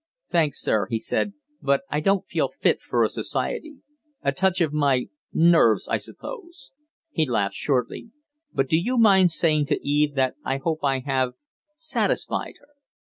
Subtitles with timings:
[0.31, 3.75] "Thanks, sir," he said, "but I don't feel fit for society.
[4.23, 6.71] A touch of my nerves, I suppose."
[7.11, 8.09] He laughed shortly.
[8.51, 11.33] "But do you mind saying to Eve that I hope I have
[11.77, 12.69] satisfied her?"